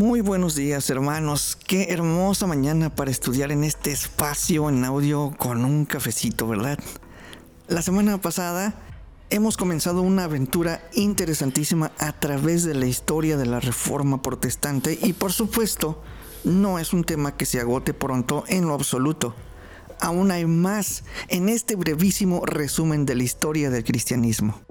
Muy 0.00 0.22
buenos 0.22 0.54
días 0.54 0.88
hermanos, 0.88 1.58
qué 1.66 1.88
hermosa 1.90 2.46
mañana 2.46 2.88
para 2.88 3.10
estudiar 3.10 3.52
en 3.52 3.64
este 3.64 3.92
espacio 3.92 4.70
en 4.70 4.82
audio 4.82 5.34
con 5.36 5.62
un 5.62 5.84
cafecito, 5.84 6.48
¿verdad? 6.48 6.78
La 7.68 7.82
semana 7.82 8.18
pasada 8.18 8.80
hemos 9.28 9.58
comenzado 9.58 10.00
una 10.00 10.24
aventura 10.24 10.80
interesantísima 10.94 11.92
a 11.98 12.18
través 12.18 12.64
de 12.64 12.72
la 12.72 12.86
historia 12.86 13.36
de 13.36 13.44
la 13.44 13.60
Reforma 13.60 14.22
Protestante 14.22 14.98
y 15.02 15.12
por 15.12 15.34
supuesto 15.34 16.02
no 16.44 16.78
es 16.78 16.94
un 16.94 17.04
tema 17.04 17.36
que 17.36 17.44
se 17.44 17.60
agote 17.60 17.92
pronto 17.92 18.44
en 18.48 18.66
lo 18.66 18.72
absoluto. 18.72 19.34
Aún 20.00 20.30
hay 20.30 20.46
más 20.46 21.04
en 21.28 21.50
este 21.50 21.76
brevísimo 21.76 22.46
resumen 22.46 23.04
de 23.04 23.16
la 23.16 23.24
historia 23.24 23.68
del 23.68 23.84
cristianismo. 23.84 24.62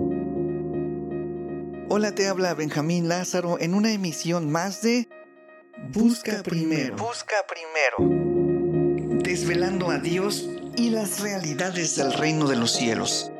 Hola, 1.88 2.16
te 2.16 2.28
habla 2.28 2.56
Benjamín 2.56 3.08
Lázaro 3.08 3.60
en 3.60 3.76
una 3.76 3.92
emisión 3.92 4.52
más 4.52 4.82
de 4.82 5.08
Busca 5.92 6.44
primero. 6.44 6.96
Busca 6.98 7.36
primero. 7.48 9.22
Desvelando 9.24 9.90
a 9.90 10.00
Dios 10.00 10.48
y 10.76 10.90
las 10.90 11.20
realidades 11.20 11.96
del 11.96 12.14
reino 12.14 12.48
de 12.48 12.56
los 12.56 12.74
cielos. 12.74 13.32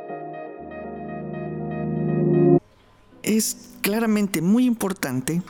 Es 3.24 3.76
claramente 3.82 4.42
muy 4.42 4.66
importante 4.66 5.42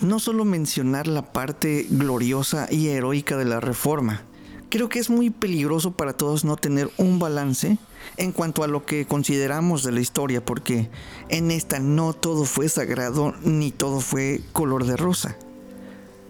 no 0.00 0.18
solo 0.18 0.44
mencionar 0.44 1.06
la 1.06 1.32
parte 1.32 1.86
gloriosa 1.90 2.68
y 2.70 2.88
heroica 2.88 3.36
de 3.36 3.44
la 3.44 3.60
reforma, 3.60 4.22
creo 4.68 4.88
que 4.88 4.98
es 4.98 5.10
muy 5.10 5.30
peligroso 5.30 5.92
para 5.92 6.12
todos 6.12 6.44
no 6.44 6.56
tener 6.56 6.90
un 6.96 7.18
balance 7.18 7.78
en 8.16 8.32
cuanto 8.32 8.62
a 8.62 8.68
lo 8.68 8.84
que 8.84 9.06
consideramos 9.06 9.82
de 9.82 9.92
la 9.92 10.00
historia, 10.00 10.44
porque 10.44 10.88
en 11.28 11.50
esta 11.50 11.78
no 11.78 12.12
todo 12.12 12.44
fue 12.44 12.68
sagrado 12.68 13.34
ni 13.42 13.72
todo 13.72 14.00
fue 14.00 14.40
color 14.52 14.84
de 14.84 14.96
rosa. 14.96 15.36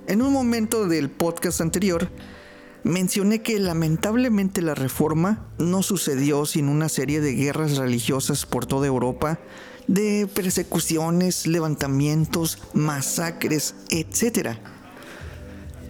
En 0.09 0.23
un 0.23 0.33
momento 0.33 0.89
del 0.89 1.11
podcast 1.11 1.61
anterior, 1.61 2.09
mencioné 2.83 3.42
que 3.42 3.59
lamentablemente 3.59 4.62
la 4.62 4.75
reforma 4.75 5.47
no 5.59 5.83
sucedió 5.83 6.47
sin 6.47 6.70
una 6.70 6.89
serie 6.89 7.20
de 7.20 7.34
guerras 7.34 7.77
religiosas 7.77 8.47
por 8.47 8.64
toda 8.64 8.86
Europa, 8.86 9.39
de 9.86 10.27
persecuciones, 10.27 11.47
levantamientos, 11.47 12.56
masacres, 12.73 13.75
etc. 13.91 14.56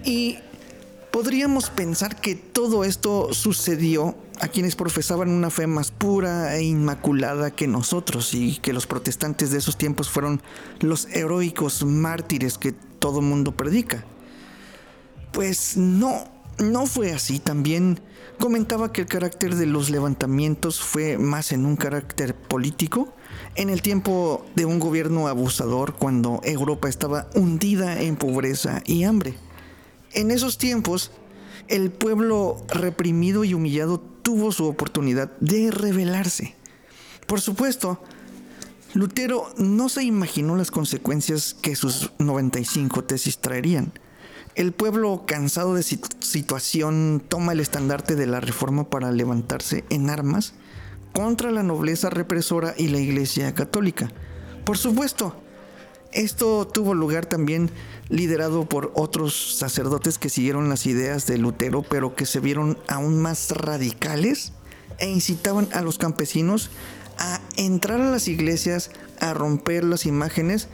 Y 0.04 0.38
podríamos 1.12 1.70
pensar 1.70 2.20
que 2.20 2.34
todo 2.34 2.82
esto 2.82 3.32
sucedió 3.32 4.16
a 4.40 4.48
quienes 4.48 4.74
profesaban 4.74 5.30
una 5.30 5.50
fe 5.50 5.68
más 5.68 5.92
pura 5.92 6.56
e 6.56 6.64
inmaculada 6.64 7.52
que 7.52 7.68
nosotros 7.68 8.34
y 8.34 8.56
que 8.56 8.72
los 8.72 8.88
protestantes 8.88 9.52
de 9.52 9.58
esos 9.58 9.78
tiempos 9.78 10.10
fueron 10.10 10.42
los 10.80 11.06
heroicos 11.06 11.84
mártires 11.84 12.58
que 12.58 12.74
todo 12.98 13.20
mundo 13.20 13.56
predica. 13.56 14.04
Pues 15.32 15.76
no, 15.76 16.24
no 16.58 16.86
fue 16.86 17.12
así. 17.12 17.38
También 17.38 18.00
comentaba 18.38 18.92
que 18.92 19.02
el 19.02 19.06
carácter 19.06 19.56
de 19.56 19.66
los 19.66 19.90
levantamientos 19.90 20.80
fue 20.80 21.18
más 21.18 21.52
en 21.52 21.66
un 21.66 21.76
carácter 21.76 22.34
político, 22.34 23.14
en 23.54 23.70
el 23.70 23.82
tiempo 23.82 24.46
de 24.54 24.64
un 24.64 24.78
gobierno 24.78 25.28
abusador 25.28 25.94
cuando 25.94 26.40
Europa 26.44 26.88
estaba 26.88 27.28
hundida 27.34 28.00
en 28.00 28.16
pobreza 28.16 28.82
y 28.86 29.04
hambre. 29.04 29.34
En 30.12 30.30
esos 30.30 30.58
tiempos, 30.58 31.10
el 31.68 31.90
pueblo 31.90 32.64
reprimido 32.68 33.44
y 33.44 33.54
humillado 33.54 34.00
tuvo 34.00 34.52
su 34.52 34.66
oportunidad 34.66 35.30
de 35.40 35.70
rebelarse. 35.70 36.54
Por 37.26 37.40
supuesto, 37.40 38.02
Lutero 38.94 39.52
no 39.58 39.88
se 39.88 40.02
imaginó 40.02 40.56
las 40.56 40.70
consecuencias 40.70 41.54
que 41.54 41.76
sus 41.76 42.10
95 42.18 43.04
tesis 43.04 43.38
traerían. 43.38 43.92
El 44.54 44.72
pueblo 44.72 45.24
cansado 45.26 45.74
de 45.74 45.82
su 45.82 46.00
situación 46.20 47.22
toma 47.28 47.52
el 47.52 47.60
estandarte 47.60 48.16
de 48.16 48.26
la 48.26 48.40
reforma 48.40 48.88
para 48.88 49.12
levantarse 49.12 49.84
en 49.90 50.08
armas 50.08 50.54
contra 51.12 51.50
la 51.50 51.62
nobleza 51.62 52.08
represora 52.10 52.74
y 52.76 52.88
la 52.88 52.98
iglesia 52.98 53.54
católica. 53.54 54.10
Por 54.64 54.78
supuesto, 54.78 55.36
esto 56.12 56.66
tuvo 56.66 56.94
lugar 56.94 57.26
también 57.26 57.70
liderado 58.08 58.66
por 58.66 58.92
otros 58.94 59.58
sacerdotes 59.58 60.16
que 60.16 60.30
siguieron 60.30 60.70
las 60.70 60.86
ideas 60.86 61.26
de 61.26 61.36
Lutero, 61.36 61.82
pero 61.82 62.14
que 62.14 62.24
se 62.24 62.40
vieron 62.40 62.78
aún 62.88 63.20
más 63.20 63.50
radicales 63.50 64.52
e 64.98 65.08
incitaban 65.08 65.68
a 65.72 65.82
los 65.82 65.98
campesinos 65.98 66.70
a 67.18 67.40
entrar 67.56 68.00
a 68.00 68.10
las 68.10 68.28
iglesias, 68.28 68.90
a 69.20 69.34
romper 69.34 69.84
las 69.84 70.06
imágenes, 70.06 70.68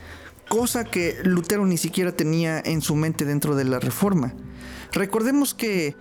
cosa 0.47 0.85
que 0.85 1.17
Lutero 1.23 1.65
ni 1.65 1.77
siquiera 1.77 2.11
tenía 2.11 2.59
en 2.59 2.81
su 2.81 2.95
mente 2.95 3.25
dentro 3.25 3.55
de 3.55 3.65
la 3.65 3.79
reforma. 3.79 4.33
Recordemos 4.91 5.53
que 5.53 5.95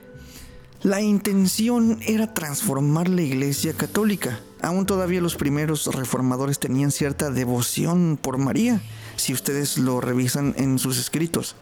la 0.82 1.00
intención 1.00 1.98
era 2.06 2.34
transformar 2.34 3.08
la 3.08 3.22
iglesia 3.22 3.72
católica. 3.72 4.40
Aún 4.60 4.84
todavía 4.84 5.22
los 5.22 5.36
primeros 5.36 5.86
reformadores 5.86 6.58
tenían 6.58 6.90
cierta 6.90 7.30
devoción 7.30 8.18
por 8.20 8.36
María, 8.36 8.82
si 9.16 9.32
ustedes 9.32 9.78
lo 9.78 10.02
revisan 10.02 10.54
en 10.58 10.78
sus 10.78 10.98
escritos. 10.98 11.56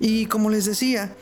Y 0.00 0.26
como 0.26 0.50
les 0.50 0.66
decía, 0.66 1.16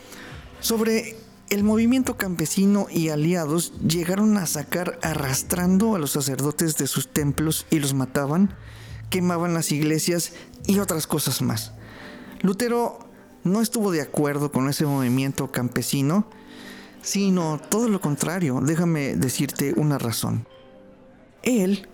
sobre 0.60 1.16
el 1.50 1.64
movimiento 1.64 2.16
campesino 2.16 2.86
y 2.90 3.08
aliados 3.08 3.72
llegaron 3.86 4.36
a 4.36 4.46
sacar 4.46 4.98
arrastrando 5.02 5.96
a 5.96 5.98
los 5.98 6.12
sacerdotes 6.12 6.76
de 6.76 6.86
sus 6.86 7.08
templos 7.08 7.66
y 7.70 7.80
los 7.80 7.92
mataban, 7.92 8.54
quemaban 9.10 9.52
las 9.52 9.72
iglesias 9.72 10.32
y 10.66 10.78
otras 10.78 11.08
cosas 11.08 11.42
más. 11.42 11.72
Lutero 12.40 13.00
no 13.42 13.60
estuvo 13.60 13.90
de 13.90 14.00
acuerdo 14.00 14.52
con 14.52 14.68
ese 14.68 14.86
movimiento 14.86 15.50
campesino, 15.50 16.26
sino 17.02 17.60
todo 17.68 17.88
lo 17.88 18.00
contrario. 18.00 18.60
Déjame 18.62 19.16
decirte 19.16 19.74
una 19.76 19.98
razón. 19.98 20.46
Él 21.42 21.88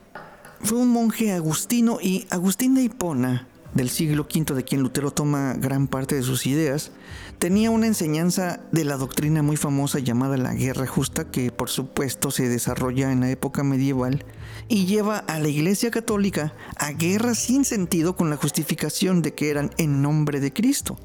fue 0.61 0.79
un 0.79 0.89
monje 0.89 1.33
agustino 1.33 1.99
y 2.01 2.27
Agustín 2.31 2.75
de 2.75 2.83
Hipona, 2.83 3.49
del 3.77 3.91
siglo 3.91 4.27
V 4.35 4.55
de 4.55 4.65
quien 4.65 4.83
Lutero 4.83 5.11
toma 5.11 5.55
gran 5.55 5.87
parte 5.87 6.15
de 6.15 6.23
sus 6.23 6.47
ideas, 6.47 6.93
tenía 7.39 7.71
una 7.71 7.87
enseñanza 7.87 8.61
de 8.73 8.85
la 8.85 8.97
doctrina 8.97 9.43
muy 9.43 9.59
famosa 9.59 9.99
llamada 9.99 10.39
la 10.39 10.55
guerra 10.55 10.87
justa 10.87 11.31
que 11.31 11.53
por 11.53 11.69
supuesto 11.69 12.31
se 12.31 12.49
desarrolla 12.49 13.13
en 13.13 13.21
la 13.21 13.31
época 13.31 13.63
medieval 13.63 14.25
y 14.69 14.87
lleva 14.87 15.19
a 15.19 15.39
la 15.39 15.49
Iglesia 15.49 15.91
Católica 15.91 16.55
a 16.77 16.93
guerras 16.93 17.39
sin 17.39 17.67
sentido 17.67 18.17
con 18.17 18.31
la 18.31 18.37
justificación 18.37 19.21
de 19.21 19.35
que 19.35 19.51
eran 19.51 19.71
en 19.77 20.01
nombre 20.01 20.41
de 20.41 20.55
Cristo. 20.55 20.97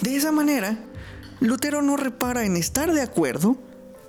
De 0.00 0.16
esa 0.16 0.32
manera, 0.32 0.78
Lutero 1.40 1.82
no 1.82 1.98
repara 1.98 2.46
en 2.46 2.56
estar 2.56 2.92
de 2.92 3.02
acuerdo 3.02 3.58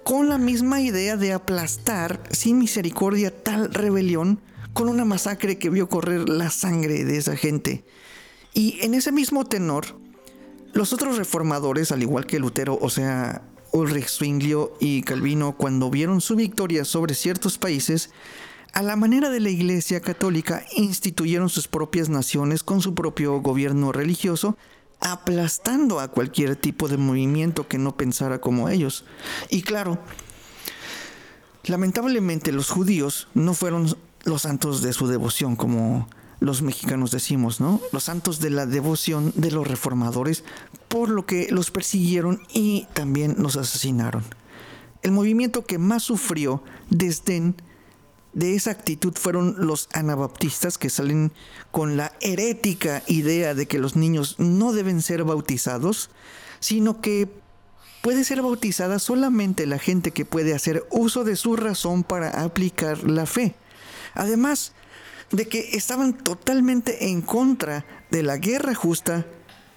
con 0.05 0.29
la 0.29 0.37
misma 0.37 0.79
idea 0.79 1.17
de 1.17 1.33
aplastar 1.33 2.23
sin 2.31 2.59
misericordia 2.59 3.43
tal 3.43 3.73
rebelión 3.73 4.39
con 4.77 4.89
una 4.89 5.05
masacre 5.05 5.57
que 5.57 5.71
vio 5.71 5.89
correr 5.89 6.29
la 6.29 6.51
sangre 6.51 7.03
de 7.03 7.17
esa 7.17 7.35
gente. 7.35 7.83
Y 8.53 8.77
en 8.81 8.93
ese 8.93 9.11
mismo 9.11 9.43
tenor, 9.43 9.99
los 10.73 10.93
otros 10.93 11.17
reformadores, 11.17 11.91
al 11.91 12.03
igual 12.03 12.27
que 12.27 12.37
Lutero, 12.37 12.77
o 12.79 12.91
sea, 12.91 13.41
Ulrich 13.71 14.07
Zwinglio 14.07 14.77
y 14.79 15.01
Calvino, 15.01 15.57
cuando 15.57 15.89
vieron 15.89 16.21
su 16.21 16.35
victoria 16.35 16.85
sobre 16.85 17.15
ciertos 17.15 17.57
países, 17.57 18.11
a 18.71 18.83
la 18.83 18.95
manera 18.95 19.31
de 19.31 19.39
la 19.39 19.49
Iglesia 19.49 19.99
Católica 19.99 20.63
instituyeron 20.75 21.49
sus 21.49 21.67
propias 21.67 22.07
naciones 22.07 22.61
con 22.61 22.79
su 22.79 22.93
propio 22.93 23.41
gobierno 23.41 23.91
religioso, 23.91 24.57
aplastando 24.99 25.99
a 25.99 26.09
cualquier 26.09 26.55
tipo 26.55 26.87
de 26.87 26.97
movimiento 26.97 27.67
que 27.67 27.79
no 27.79 27.97
pensara 27.97 28.39
como 28.39 28.69
ellos. 28.69 29.05
Y 29.49 29.63
claro, 29.63 29.97
lamentablemente 31.63 32.51
los 32.51 32.69
judíos 32.69 33.27
no 33.33 33.55
fueron 33.55 33.97
los 34.27 34.41
santos 34.41 34.81
de 34.81 34.91
su 34.91 35.07
devoción, 35.07 35.55
como 35.55 36.07
los 36.39 36.61
mexicanos 36.61 37.11
decimos, 37.11 37.61
¿no? 37.61 37.79
Los 37.93 38.03
santos 38.03 38.39
de 38.39 38.49
la 38.49 38.65
devoción 38.65 39.31
de 39.35 39.51
los 39.51 39.65
reformadores, 39.65 40.43
por 40.89 41.09
lo 41.09 41.25
que 41.25 41.47
los 41.49 41.71
persiguieron 41.71 42.41
y 42.53 42.87
también 42.93 43.35
los 43.39 43.55
asesinaron. 43.55 44.25
El 45.01 45.13
movimiento 45.13 45.65
que 45.65 45.77
más 45.77 46.03
sufrió 46.03 46.61
desdén 46.89 47.55
de 48.33 48.55
esa 48.55 48.71
actitud 48.71 49.13
fueron 49.15 49.55
los 49.57 49.87
anabaptistas 49.93 50.77
que 50.77 50.89
salen 50.89 51.31
con 51.71 51.95
la 51.95 52.11
herética 52.19 53.03
idea 53.07 53.53
de 53.53 53.65
que 53.65 53.79
los 53.79 53.95
niños 53.95 54.35
no 54.39 54.73
deben 54.73 55.01
ser 55.01 55.23
bautizados, 55.23 56.09
sino 56.59 56.99
que 56.99 57.29
puede 58.01 58.25
ser 58.25 58.41
bautizada 58.41 58.99
solamente 58.99 59.65
la 59.65 59.79
gente 59.79 60.11
que 60.11 60.25
puede 60.25 60.53
hacer 60.53 60.85
uso 60.91 61.23
de 61.23 61.37
su 61.37 61.55
razón 61.55 62.03
para 62.03 62.43
aplicar 62.43 63.09
la 63.09 63.25
fe. 63.25 63.55
Además 64.17 64.73
de 65.31 65.47
que 65.47 65.69
estaban 65.73 66.17
totalmente 66.17 67.09
en 67.09 67.21
contra 67.21 67.85
de 68.11 68.23
la 68.23 68.37
guerra 68.37 68.73
justa 68.73 69.25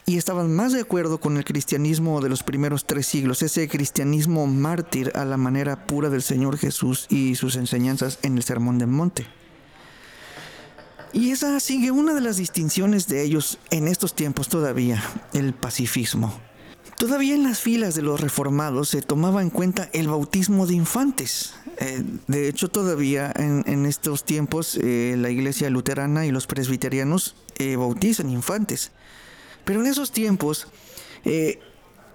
y 0.06 0.16
estaban 0.16 0.54
más 0.54 0.72
de 0.72 0.80
acuerdo 0.80 1.20
con 1.20 1.36
el 1.36 1.44
cristianismo 1.44 2.20
de 2.20 2.30
los 2.30 2.42
primeros 2.42 2.86
tres 2.86 3.06
siglos, 3.06 3.42
ese 3.42 3.68
cristianismo 3.68 4.46
mártir 4.46 5.12
a 5.14 5.24
la 5.24 5.36
manera 5.36 5.86
pura 5.86 6.08
del 6.08 6.22
Señor 6.22 6.56
Jesús 6.56 7.06
y 7.10 7.36
sus 7.36 7.56
enseñanzas 7.56 8.18
en 8.22 8.36
el 8.36 8.42
Sermón 8.42 8.78
del 8.78 8.88
Monte. 8.88 9.26
Y 11.12 11.30
esa 11.30 11.60
sigue 11.60 11.90
una 11.90 12.14
de 12.14 12.20
las 12.20 12.36
distinciones 12.36 13.08
de 13.08 13.22
ellos 13.22 13.58
en 13.70 13.88
estos 13.88 14.14
tiempos 14.14 14.48
todavía, 14.48 15.02
el 15.32 15.52
pacifismo. 15.52 16.40
Todavía 16.96 17.34
en 17.34 17.42
las 17.42 17.60
filas 17.60 17.94
de 17.94 18.02
los 18.02 18.20
reformados 18.20 18.90
se 18.90 19.02
tomaba 19.02 19.42
en 19.42 19.50
cuenta 19.50 19.90
el 19.92 20.08
bautismo 20.08 20.66
de 20.66 20.74
infantes. 20.74 21.54
Eh, 21.80 22.02
de 22.26 22.48
hecho, 22.48 22.68
todavía 22.68 23.32
en, 23.34 23.86
estos 23.86 24.24
tiempos 24.24 24.78
eh, 24.82 25.14
la 25.16 25.30
iglesia 25.30 25.70
luterana 25.70 26.26
y 26.26 26.30
los 26.30 26.46
presbiterianos 26.46 27.34
eh, 27.58 27.76
bautizan 27.76 28.28
infantes. 28.28 28.92
Pero 29.64 29.80
en 29.80 29.86
esos 29.86 30.12
tiempos, 30.12 30.68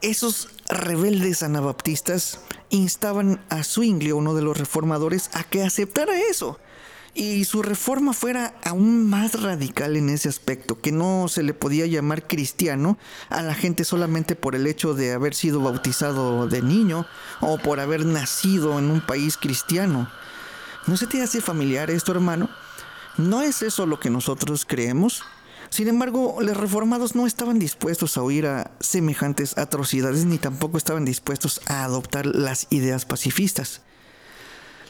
esos 0.01 0.49
rebeldes 0.67 1.43
anabaptistas 1.43 2.39
instaban 2.69 3.41
a 3.49 3.63
Zwingli, 3.63 4.11
uno 4.11 4.33
de 4.33 4.41
los 4.41 4.57
reformadores, 4.57 5.29
a 5.33 5.43
que 5.43 5.63
aceptara 5.63 6.19
eso 6.19 6.59
y 7.15 7.45
su 7.45 7.63
reforma 7.63 8.11
fuera 8.11 8.53
aún 8.63 9.09
más 9.09 9.41
radical 9.41 9.95
en 9.95 10.09
ese 10.09 10.27
aspecto, 10.27 10.81
que 10.81 10.91
no 10.91 11.27
se 11.29 11.43
le 11.43 11.53
podía 11.53 11.85
llamar 11.85 12.27
cristiano 12.27 12.97
a 13.29 13.41
la 13.41 13.55
gente 13.55 13.85
solamente 13.85 14.35
por 14.35 14.53
el 14.53 14.67
hecho 14.67 14.93
de 14.93 15.13
haber 15.13 15.33
sido 15.33 15.61
bautizado 15.61 16.47
de 16.47 16.61
niño 16.61 17.07
o 17.39 17.57
por 17.57 17.79
haber 17.79 18.05
nacido 18.05 18.77
en 18.77 18.91
un 18.91 18.99
país 18.99 19.37
cristiano. 19.37 20.09
¿No 20.87 20.97
se 20.97 21.07
te 21.07 21.23
hace 21.23 21.39
familiar 21.39 21.89
esto, 21.89 22.11
hermano? 22.11 22.49
¿No 23.17 23.41
es 23.41 23.61
eso 23.61 23.85
lo 23.85 23.97
que 23.97 24.09
nosotros 24.09 24.65
creemos? 24.67 25.23
Sin 25.69 25.87
embargo, 25.87 26.37
los 26.41 26.57
reformados 26.57 27.15
no 27.15 27.25
estaban 27.25 27.59
dispuestos 27.59 28.17
a 28.17 28.23
oír 28.23 28.45
a 28.45 28.71
semejantes 28.81 29.57
atrocidades 29.57 30.25
ni 30.25 30.37
tampoco 30.37 30.77
estaban 30.77 31.05
dispuestos 31.05 31.61
a 31.67 31.85
adoptar 31.85 32.25
las 32.25 32.67
ideas 32.71 33.05
pacifistas. 33.05 33.81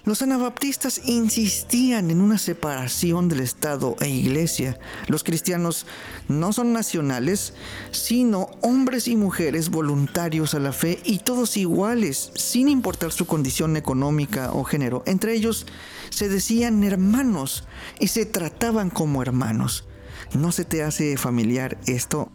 Los 0.05 0.21
anabaptistas 0.21 1.01
insistían 1.05 2.11
en 2.11 2.21
una 2.21 2.37
separación 2.37 3.27
del 3.27 3.39
Estado 3.39 3.95
e 3.99 4.07
Iglesia. 4.07 4.79
Los 5.07 5.23
cristianos 5.23 5.87
no 6.27 6.53
son 6.53 6.73
nacionales, 6.73 7.55
sino 7.89 8.51
hombres 8.61 9.07
y 9.07 9.15
mujeres 9.15 9.71
voluntarios 9.71 10.53
a 10.53 10.59
la 10.59 10.73
fe 10.73 10.99
y 11.03 11.19
todos 11.19 11.57
iguales, 11.57 12.31
sin 12.35 12.69
importar 12.69 13.11
su 13.11 13.25
condición 13.25 13.77
económica 13.77 14.51
o 14.53 14.63
género. 14.63 15.01
Entre 15.07 15.33
ellos 15.33 15.65
se 16.11 16.29
decían 16.29 16.83
hermanos 16.83 17.67
y 17.99 18.09
se 18.09 18.27
trataban 18.27 18.91
como 18.91 19.23
hermanos. 19.23 19.87
¿No 20.35 20.51
se 20.51 20.65
te 20.65 20.83
hace 20.83 21.17
familiar 21.17 21.79
esto, 21.87 22.31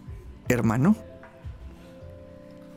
hermano? 0.49 0.97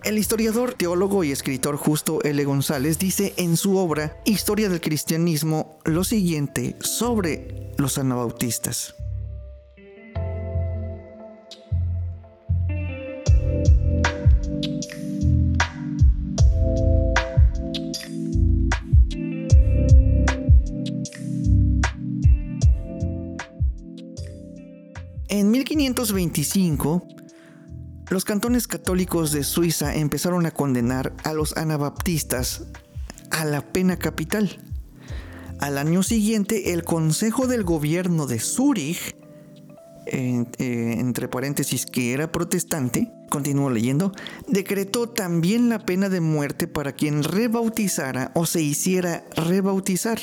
El 0.04 0.18
historiador, 0.18 0.74
teólogo 0.74 1.24
y 1.24 1.32
escritor 1.32 1.78
Justo 1.78 2.22
L. 2.24 2.44
González 2.44 3.00
dice 3.00 3.34
en 3.38 3.56
su 3.56 3.78
obra 3.78 4.18
Historia 4.26 4.68
del 4.68 4.82
Cristianismo 4.82 5.80
lo 5.86 6.04
siguiente 6.04 6.76
sobre 6.82 7.72
los 7.78 7.98
anabautistas. 7.98 8.96
En 25.30 25.50
1525, 25.50 27.08
los 28.14 28.26
cantones 28.26 28.68
católicos 28.68 29.32
de 29.32 29.44
Suiza 29.44 29.96
empezaron 29.96 30.46
a 30.46 30.52
condenar 30.52 31.14
a 31.24 31.34
los 31.34 31.58
anabaptistas 31.58 32.66
a 33.32 33.44
la 33.44 33.62
pena 33.74 33.98
capital. 33.98 34.60
Al 35.60 35.80
año 35.80 36.04
siguiente, 36.04 36.74
el 36.74 36.84
Consejo 36.84 37.48
del 37.48 37.64
Gobierno 37.64 38.28
de 38.28 38.40
Zúrich, 38.40 39.16
eh, 40.06 40.46
entre 40.60 41.28
paréntesis 41.28 41.88
que 41.88 42.14
era 42.14 42.32
protestante, 42.32 43.12
continúo 43.32 43.72
leyendo, 43.72 44.12
decretó 44.48 45.10
también 45.10 45.70
la 45.70 45.80
pena 45.80 46.08
de 46.08 46.22
muerte 46.22 46.68
para 46.68 46.92
quien 46.92 47.24
rebautizara 47.24 48.32
o 48.36 48.46
se 48.46 48.62
hiciera 48.62 49.26
rebautizar. 49.36 50.20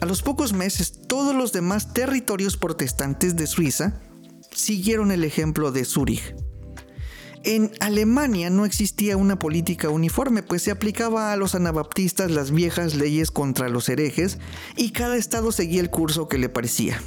A 0.00 0.06
los 0.06 0.22
pocos 0.22 0.52
meses, 0.54 0.92
todos 1.06 1.36
los 1.36 1.52
demás 1.52 1.94
territorios 1.94 2.56
protestantes 2.56 3.36
de 3.36 3.46
Suiza 3.46 4.00
siguieron 4.50 5.12
el 5.12 5.22
ejemplo 5.22 5.70
de 5.70 5.84
Zúrich. 5.84 6.34
En 7.44 7.72
Alemania 7.80 8.50
no 8.50 8.64
existía 8.64 9.16
una 9.16 9.36
política 9.38 9.88
uniforme, 9.88 10.44
pues 10.44 10.62
se 10.62 10.70
aplicaba 10.70 11.32
a 11.32 11.36
los 11.36 11.56
anabaptistas 11.56 12.30
las 12.30 12.52
viejas 12.52 12.94
leyes 12.94 13.32
contra 13.32 13.68
los 13.68 13.88
herejes 13.88 14.38
y 14.76 14.92
cada 14.92 15.16
estado 15.16 15.50
seguía 15.50 15.80
el 15.80 15.90
curso 15.90 16.28
que 16.28 16.38
le 16.38 16.48
parecía. 16.48 17.02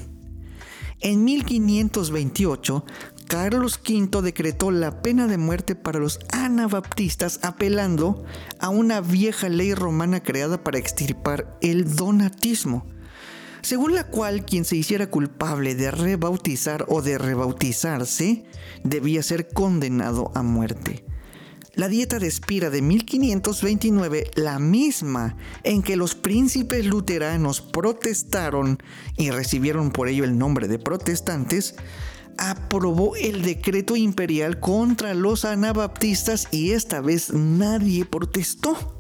En 1.00 1.24
1528, 1.24 2.86
Carlos 3.28 3.80
V 3.88 4.22
decretó 4.22 4.72
la 4.72 5.02
pena 5.02 5.28
de 5.28 5.38
muerte 5.38 5.76
para 5.76 6.00
los 6.00 6.20
anabaptistas 6.32 7.40
apelando 7.42 8.26
a 8.60 8.70
una 8.70 9.00
vieja 9.00 9.48
ley 9.48 9.74
romana 9.74 10.22
creada 10.22 10.64
para 10.64 10.80
extirpar 10.80 11.58
el 11.62 11.96
donatismo 11.96 12.86
según 13.66 13.96
la 13.96 14.04
cual 14.04 14.46
quien 14.46 14.64
se 14.64 14.76
hiciera 14.76 15.10
culpable 15.10 15.74
de 15.74 15.90
rebautizar 15.90 16.86
o 16.88 17.02
de 17.02 17.18
rebautizarse 17.18 18.46
debía 18.84 19.24
ser 19.24 19.48
condenado 19.48 20.32
a 20.36 20.44
muerte. 20.44 21.04
La 21.74 21.88
dieta 21.88 22.20
de 22.20 22.28
Espira 22.28 22.70
de 22.70 22.84
1529, 22.84 24.30
la 24.36 24.60
misma 24.60 25.36
en 25.64 25.82
que 25.82 25.96
los 25.96 26.14
príncipes 26.14 26.86
luteranos 26.86 27.62
protestaron 27.62 28.78
y 29.18 29.32
recibieron 29.32 29.90
por 29.90 30.10
ello 30.10 30.26
el 30.26 30.38
nombre 30.38 30.68
de 30.68 30.78
protestantes, 30.78 31.76
aprobó 32.38 33.16
el 33.16 33.42
decreto 33.42 33.96
imperial 33.96 34.60
contra 34.60 35.16
los 35.16 35.44
anabaptistas 35.44 36.50
y 36.52 36.72
esta 36.72 37.02
vez 37.02 37.34
nadie 37.34 38.06
protestó. 38.06 38.95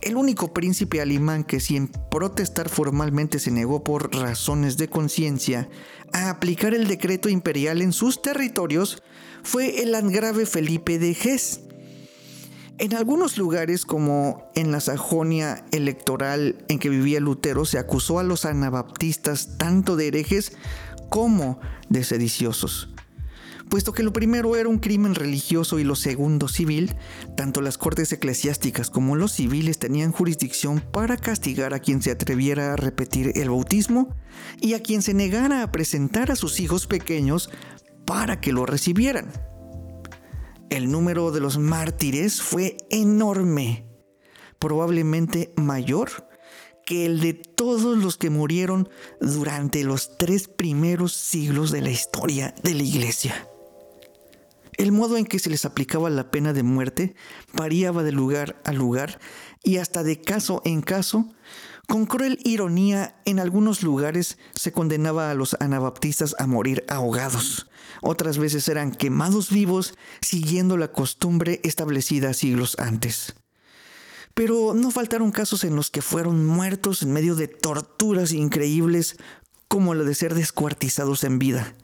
El 0.00 0.16
único 0.16 0.54
príncipe 0.54 1.00
alemán 1.00 1.42
que 1.42 1.58
sin 1.58 1.88
protestar 1.88 2.68
formalmente 2.68 3.40
se 3.40 3.50
negó 3.50 3.82
por 3.82 4.14
razones 4.14 4.76
de 4.76 4.88
conciencia 4.88 5.68
a 6.12 6.30
aplicar 6.30 6.72
el 6.72 6.86
decreto 6.86 7.28
imperial 7.28 7.82
en 7.82 7.92
sus 7.92 8.22
territorios 8.22 9.02
fue 9.42 9.82
el 9.82 9.92
landgrave 9.92 10.46
Felipe 10.46 11.00
de 11.00 11.10
Hesse. 11.10 11.62
En 12.78 12.94
algunos 12.94 13.38
lugares, 13.38 13.84
como 13.84 14.48
en 14.54 14.70
la 14.70 14.78
Sajonia 14.78 15.64
electoral 15.72 16.64
en 16.68 16.78
que 16.78 16.88
vivía 16.88 17.18
Lutero, 17.18 17.64
se 17.64 17.78
acusó 17.78 18.20
a 18.20 18.22
los 18.22 18.44
anabaptistas 18.44 19.58
tanto 19.58 19.96
de 19.96 20.06
herejes 20.06 20.52
como 21.08 21.58
de 21.88 22.04
sediciosos. 22.04 22.88
Puesto 23.68 23.92
que 23.92 24.02
lo 24.02 24.12
primero 24.12 24.56
era 24.56 24.68
un 24.68 24.78
crimen 24.78 25.14
religioso 25.14 25.78
y 25.78 25.84
lo 25.84 25.94
segundo 25.94 26.48
civil, 26.48 26.96
tanto 27.36 27.60
las 27.60 27.76
cortes 27.76 28.10
eclesiásticas 28.12 28.88
como 28.88 29.14
los 29.14 29.32
civiles 29.32 29.78
tenían 29.78 30.10
jurisdicción 30.10 30.80
para 30.80 31.18
castigar 31.18 31.74
a 31.74 31.80
quien 31.80 32.00
se 32.00 32.10
atreviera 32.10 32.72
a 32.72 32.76
repetir 32.76 33.32
el 33.36 33.50
bautismo 33.50 34.16
y 34.60 34.72
a 34.72 34.82
quien 34.82 35.02
se 35.02 35.12
negara 35.12 35.62
a 35.62 35.70
presentar 35.70 36.30
a 36.30 36.36
sus 36.36 36.60
hijos 36.60 36.86
pequeños 36.86 37.50
para 38.06 38.40
que 38.40 38.52
lo 38.52 38.64
recibieran. 38.64 39.30
El 40.70 40.90
número 40.90 41.30
de 41.30 41.40
los 41.40 41.58
mártires 41.58 42.40
fue 42.40 42.78
enorme, 42.90 43.86
probablemente 44.58 45.52
mayor 45.56 46.28
que 46.86 47.04
el 47.04 47.20
de 47.20 47.34
todos 47.34 47.98
los 47.98 48.16
que 48.16 48.30
murieron 48.30 48.88
durante 49.20 49.84
los 49.84 50.16
tres 50.16 50.48
primeros 50.48 51.12
siglos 51.12 51.70
de 51.70 51.82
la 51.82 51.90
historia 51.90 52.54
de 52.62 52.72
la 52.72 52.82
iglesia. 52.82 53.46
El 54.78 54.92
modo 54.92 55.16
en 55.16 55.26
que 55.26 55.40
se 55.40 55.50
les 55.50 55.64
aplicaba 55.64 56.08
la 56.08 56.30
pena 56.30 56.52
de 56.52 56.62
muerte 56.62 57.16
variaba 57.52 58.04
de 58.04 58.12
lugar 58.12 58.62
a 58.64 58.72
lugar 58.72 59.18
y 59.64 59.78
hasta 59.78 60.04
de 60.04 60.20
caso 60.20 60.62
en 60.64 60.82
caso. 60.82 61.28
Con 61.88 62.06
cruel 62.06 62.38
ironía, 62.44 63.20
en 63.24 63.40
algunos 63.40 63.82
lugares 63.82 64.38
se 64.54 64.70
condenaba 64.70 65.30
a 65.30 65.34
los 65.34 65.56
anabaptistas 65.58 66.36
a 66.38 66.46
morir 66.46 66.84
ahogados. 66.88 67.66
Otras 68.02 68.38
veces 68.38 68.68
eran 68.68 68.92
quemados 68.92 69.50
vivos, 69.50 69.94
siguiendo 70.20 70.76
la 70.76 70.92
costumbre 70.92 71.60
establecida 71.64 72.32
siglos 72.32 72.76
antes. 72.78 73.34
Pero 74.34 74.74
no 74.74 74.92
faltaron 74.92 75.32
casos 75.32 75.64
en 75.64 75.74
los 75.74 75.90
que 75.90 76.02
fueron 76.02 76.46
muertos 76.46 77.02
en 77.02 77.12
medio 77.12 77.34
de 77.34 77.48
torturas 77.48 78.30
increíbles, 78.30 79.16
como 79.66 79.94
la 79.94 80.04
de 80.04 80.14
ser 80.14 80.34
descuartizados 80.34 81.24
en 81.24 81.40
vida. 81.40 81.74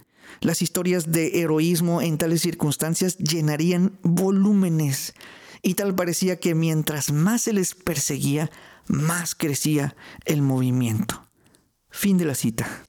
Las 0.44 0.60
historias 0.60 1.10
de 1.10 1.40
heroísmo 1.40 2.02
en 2.02 2.18
tales 2.18 2.42
circunstancias 2.42 3.16
llenarían 3.16 3.98
volúmenes 4.02 5.14
y 5.62 5.72
tal 5.72 5.94
parecía 5.94 6.38
que 6.38 6.54
mientras 6.54 7.10
más 7.12 7.40
se 7.40 7.54
les 7.54 7.74
perseguía, 7.74 8.50
más 8.86 9.34
crecía 9.34 9.96
el 10.26 10.42
movimiento. 10.42 11.26
Fin 11.88 12.18
de 12.18 12.26
la 12.26 12.34
cita. 12.34 12.84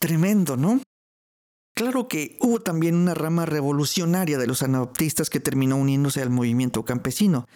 Tremendo, 0.00 0.56
¿no? 0.56 0.82
Claro 1.72 2.08
que 2.08 2.36
hubo 2.40 2.60
también 2.60 2.96
una 2.96 3.14
rama 3.14 3.46
revolucionaria 3.46 4.38
de 4.38 4.48
los 4.48 4.64
anabaptistas 4.64 5.30
que 5.30 5.38
terminó 5.38 5.76
uniéndose 5.76 6.20
al 6.20 6.30
movimiento 6.30 6.84
campesino, 6.84 7.46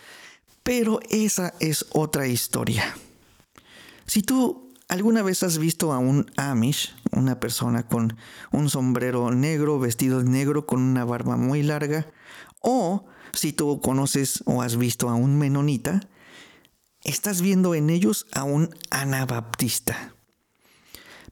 pero 0.62 1.00
esa 1.10 1.52
es 1.58 1.84
otra 1.90 2.28
historia. 2.28 2.96
Si 4.06 4.22
tú 4.22 4.69
¿Alguna 4.90 5.22
vez 5.22 5.44
has 5.44 5.58
visto 5.58 5.92
a 5.92 5.98
un 5.98 6.26
Amish, 6.36 6.96
una 7.12 7.38
persona 7.38 7.84
con 7.86 8.16
un 8.50 8.68
sombrero 8.68 9.30
negro, 9.30 9.78
vestido 9.78 10.20
negro, 10.24 10.66
con 10.66 10.82
una 10.82 11.04
barba 11.04 11.36
muy 11.36 11.62
larga? 11.62 12.10
O 12.58 13.06
si 13.32 13.52
tú 13.52 13.80
conoces 13.80 14.42
o 14.46 14.62
has 14.62 14.76
visto 14.76 15.08
a 15.08 15.14
un 15.14 15.38
menonita, 15.38 16.00
estás 17.04 17.40
viendo 17.40 17.76
en 17.76 17.88
ellos 17.88 18.26
a 18.32 18.42
un 18.42 18.74
anabaptista. 18.90 20.16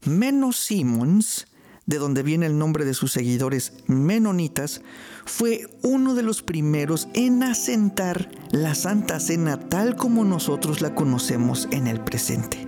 Menos 0.05 0.57
Simmons 0.59 1.49
de 1.85 1.99
donde 1.99 2.23
viene 2.23 2.47
el 2.47 2.59
nombre 2.59 2.85
de 2.85 2.95
sus 2.95 3.11
seguidores 3.11 3.73
menonitas, 3.89 4.83
fue 5.25 5.67
uno 5.83 6.15
de 6.15 6.23
los 6.23 6.43
primeros 6.43 7.09
en 7.13 7.43
asentar 7.43 8.31
la 8.53 8.77
Santa 8.77 9.19
Cena 9.19 9.59
tal 9.69 9.97
como 9.97 10.25
nosotros 10.25 10.81
la 10.81 10.95
conocemos 10.95 11.67
en 11.73 11.89
el 11.89 12.05
presente. 12.05 12.68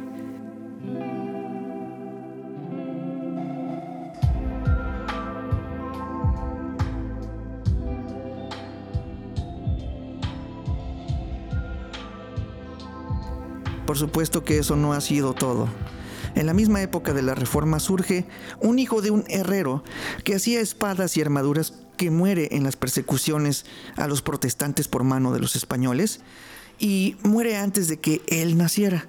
Por 13.90 13.98
supuesto 13.98 14.44
que 14.44 14.56
eso 14.56 14.76
no 14.76 14.92
ha 14.92 15.00
sido 15.00 15.34
todo. 15.34 15.68
En 16.36 16.46
la 16.46 16.54
misma 16.54 16.80
época 16.80 17.12
de 17.12 17.22
la 17.22 17.34
Reforma 17.34 17.80
surge 17.80 18.24
un 18.60 18.78
hijo 18.78 19.02
de 19.02 19.10
un 19.10 19.24
herrero 19.26 19.82
que 20.22 20.36
hacía 20.36 20.60
espadas 20.60 21.16
y 21.16 21.20
armaduras 21.20 21.74
que 21.96 22.12
muere 22.12 22.50
en 22.52 22.62
las 22.62 22.76
persecuciones 22.76 23.66
a 23.96 24.06
los 24.06 24.22
protestantes 24.22 24.86
por 24.86 25.02
mano 25.02 25.32
de 25.32 25.40
los 25.40 25.56
españoles 25.56 26.20
y 26.78 27.16
muere 27.24 27.56
antes 27.56 27.88
de 27.88 27.98
que 27.98 28.22
él 28.28 28.56
naciera. 28.56 29.08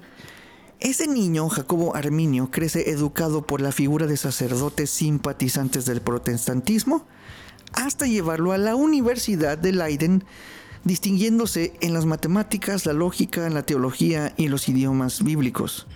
Ese 0.80 1.06
niño, 1.06 1.48
Jacobo 1.48 1.96
Arminio, 1.96 2.50
crece 2.50 2.90
educado 2.90 3.46
por 3.46 3.62
la 3.62 3.72
figura 3.72 4.08
de 4.08 4.18
sacerdotes 4.18 4.90
simpatizantes 4.90 5.86
del 5.86 6.02
protestantismo 6.02 7.06
hasta 7.74 8.08
llevarlo 8.08 8.52
a 8.52 8.58
la 8.58 8.76
Universidad 8.76 9.60
de 9.60 9.74
Leiden, 9.74 10.24
distinguiéndose 10.84 11.74
en 11.82 11.94
las 11.94 12.06
matemáticas, 12.06 12.86
la 12.86 12.94
lógica, 12.94 13.50
la 13.50 13.64
teología 13.64 14.34
y 14.38 14.48
los 14.48 14.68
idiomas 14.68 15.24
bíblicos. 15.24 15.88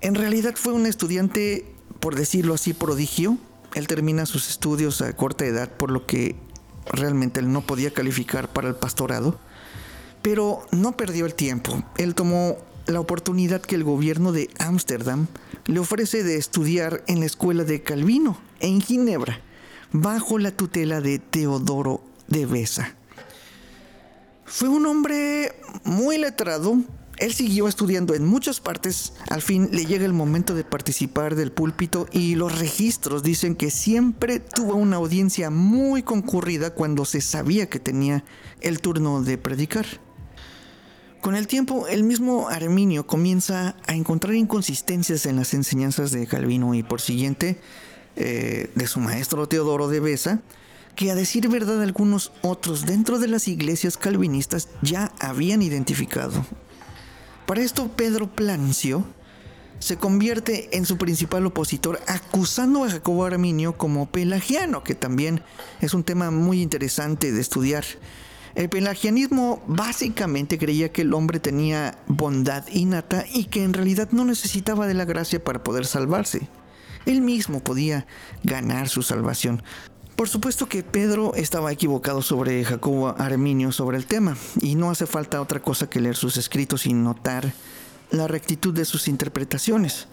En 0.00 0.14
realidad 0.14 0.54
fue 0.56 0.72
un 0.72 0.86
estudiante, 0.86 1.66
por 2.00 2.14
decirlo 2.14 2.54
así, 2.54 2.72
prodigio. 2.72 3.38
Él 3.74 3.86
termina 3.86 4.26
sus 4.26 4.48
estudios 4.48 5.02
a 5.02 5.12
corta 5.14 5.44
edad, 5.44 5.70
por 5.70 5.90
lo 5.90 6.06
que 6.06 6.36
realmente 6.90 7.40
él 7.40 7.52
no 7.52 7.62
podía 7.62 7.92
calificar 7.92 8.52
para 8.52 8.68
el 8.68 8.76
pastorado. 8.76 9.38
Pero 10.22 10.66
no 10.70 10.96
perdió 10.96 11.26
el 11.26 11.34
tiempo. 11.34 11.82
Él 11.96 12.14
tomó 12.14 12.58
la 12.86 13.00
oportunidad 13.00 13.60
que 13.60 13.74
el 13.74 13.84
gobierno 13.84 14.32
de 14.32 14.48
Ámsterdam 14.58 15.26
le 15.66 15.80
ofrece 15.80 16.22
de 16.22 16.36
estudiar 16.36 17.04
en 17.06 17.20
la 17.20 17.26
escuela 17.26 17.64
de 17.64 17.82
Calvino, 17.82 18.38
en 18.60 18.80
Ginebra, 18.80 19.40
bajo 19.92 20.38
la 20.38 20.52
tutela 20.52 21.00
de 21.00 21.18
Teodoro 21.18 22.02
de 22.28 22.46
Besa. 22.46 22.97
Fue 24.50 24.70
un 24.70 24.86
hombre 24.86 25.52
muy 25.84 26.16
letrado, 26.16 26.78
él 27.18 27.34
siguió 27.34 27.68
estudiando 27.68 28.14
en 28.14 28.24
muchas 28.24 28.60
partes, 28.60 29.12
al 29.28 29.42
fin 29.42 29.68
le 29.72 29.84
llega 29.84 30.06
el 30.06 30.14
momento 30.14 30.54
de 30.54 30.64
participar 30.64 31.34
del 31.34 31.52
púlpito 31.52 32.06
y 32.12 32.34
los 32.34 32.58
registros 32.58 33.22
dicen 33.22 33.54
que 33.56 33.70
siempre 33.70 34.40
tuvo 34.40 34.74
una 34.74 34.96
audiencia 34.96 35.50
muy 35.50 36.02
concurrida 36.02 36.70
cuando 36.70 37.04
se 37.04 37.20
sabía 37.20 37.68
que 37.68 37.78
tenía 37.78 38.24
el 38.62 38.80
turno 38.80 39.22
de 39.22 39.36
predicar. 39.36 39.86
Con 41.20 41.36
el 41.36 41.46
tiempo, 41.46 41.86
el 41.86 42.02
mismo 42.02 42.48
Arminio 42.48 43.06
comienza 43.06 43.76
a 43.86 43.94
encontrar 43.94 44.34
inconsistencias 44.34 45.26
en 45.26 45.36
las 45.36 45.52
enseñanzas 45.52 46.10
de 46.10 46.26
Calvino 46.26 46.74
y 46.74 46.82
por 46.82 47.02
siguiente 47.02 47.60
eh, 48.16 48.70
de 48.74 48.86
su 48.86 48.98
maestro 48.98 49.46
Teodoro 49.46 49.88
de 49.88 50.00
Besa, 50.00 50.40
que 50.98 51.12
a 51.12 51.14
decir 51.14 51.48
verdad 51.48 51.80
algunos 51.80 52.32
otros 52.42 52.84
dentro 52.84 53.20
de 53.20 53.28
las 53.28 53.46
iglesias 53.46 53.96
calvinistas 53.96 54.68
ya 54.82 55.12
habían 55.20 55.62
identificado. 55.62 56.44
Para 57.46 57.62
esto 57.62 57.86
Pedro 57.86 58.26
Plancio 58.26 59.04
se 59.78 59.96
convierte 59.96 60.76
en 60.76 60.86
su 60.86 60.98
principal 60.98 61.46
opositor 61.46 62.00
acusando 62.08 62.82
a 62.82 62.90
Jacobo 62.90 63.24
Arminio 63.24 63.78
como 63.78 64.10
pelagiano, 64.10 64.82
que 64.82 64.96
también 64.96 65.40
es 65.80 65.94
un 65.94 66.02
tema 66.02 66.32
muy 66.32 66.62
interesante 66.62 67.30
de 67.30 67.40
estudiar. 67.40 67.84
El 68.56 68.68
pelagianismo 68.68 69.62
básicamente 69.68 70.58
creía 70.58 70.90
que 70.90 71.02
el 71.02 71.14
hombre 71.14 71.38
tenía 71.38 71.96
bondad 72.08 72.66
innata 72.72 73.24
y 73.32 73.44
que 73.44 73.62
en 73.62 73.72
realidad 73.72 74.08
no 74.10 74.24
necesitaba 74.24 74.88
de 74.88 74.94
la 74.94 75.04
gracia 75.04 75.44
para 75.44 75.62
poder 75.62 75.86
salvarse. 75.86 76.48
Él 77.06 77.20
mismo 77.20 77.60
podía 77.60 78.08
ganar 78.42 78.88
su 78.88 79.02
salvación. 79.02 79.62
Por 80.18 80.28
supuesto 80.28 80.68
que 80.68 80.82
Pedro 80.82 81.32
estaba 81.36 81.70
equivocado 81.70 82.22
sobre 82.22 82.64
Jacobo 82.64 83.14
Arminio 83.18 83.70
sobre 83.70 83.98
el 83.98 84.06
tema, 84.06 84.36
y 84.60 84.74
no 84.74 84.90
hace 84.90 85.06
falta 85.06 85.40
otra 85.40 85.62
cosa 85.62 85.88
que 85.88 86.00
leer 86.00 86.16
sus 86.16 86.36
escritos 86.36 86.86
y 86.86 86.92
notar 86.92 87.52
la 88.10 88.26
rectitud 88.26 88.74
de 88.74 88.84
sus 88.84 89.06
interpretaciones. 89.06 90.08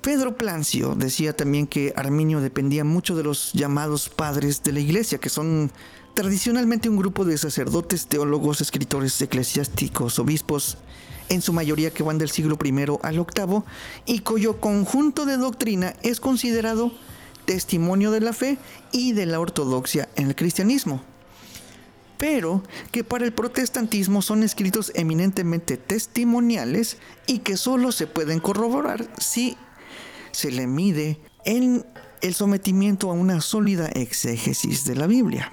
Pedro 0.00 0.38
Plancio 0.38 0.94
decía 0.94 1.36
también 1.36 1.66
que 1.66 1.92
Arminio 1.94 2.40
dependía 2.40 2.84
mucho 2.84 3.14
de 3.14 3.22
los 3.22 3.52
llamados 3.52 4.08
padres 4.08 4.62
de 4.62 4.72
la 4.72 4.80
iglesia, 4.80 5.18
que 5.18 5.28
son 5.28 5.70
tradicionalmente 6.14 6.88
un 6.88 6.96
grupo 6.96 7.26
de 7.26 7.36
sacerdotes, 7.36 8.06
teólogos, 8.06 8.62
escritores 8.62 9.20
eclesiásticos, 9.20 10.18
obispos, 10.18 10.78
en 11.28 11.42
su 11.42 11.52
mayoría 11.52 11.90
que 11.90 12.02
van 12.02 12.16
del 12.16 12.30
siglo 12.30 12.56
I 12.64 12.70
al 13.02 13.14
VIII, 13.14 13.62
y 14.06 14.20
cuyo 14.20 14.58
conjunto 14.58 15.26
de 15.26 15.36
doctrina 15.36 15.92
es 16.02 16.18
considerado 16.18 16.92
testimonio 17.46 18.10
de 18.10 18.20
la 18.20 18.32
fe 18.32 18.58
y 18.92 19.12
de 19.12 19.24
la 19.24 19.40
ortodoxia 19.40 20.08
en 20.16 20.28
el 20.28 20.36
cristianismo, 20.36 21.02
pero 22.18 22.62
que 22.92 23.04
para 23.04 23.24
el 23.24 23.32
protestantismo 23.32 24.20
son 24.20 24.42
escritos 24.42 24.92
eminentemente 24.94 25.76
testimoniales 25.76 26.98
y 27.26 27.38
que 27.38 27.56
solo 27.56 27.92
se 27.92 28.06
pueden 28.06 28.40
corroborar 28.40 29.08
si 29.18 29.56
se 30.32 30.50
le 30.50 30.66
mide 30.66 31.18
en 31.44 31.86
el 32.20 32.34
sometimiento 32.34 33.10
a 33.10 33.14
una 33.14 33.40
sólida 33.40 33.88
exégesis 33.88 34.84
de 34.84 34.96
la 34.96 35.06
Biblia. 35.06 35.52